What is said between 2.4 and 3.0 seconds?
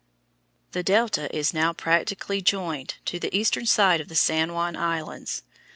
joined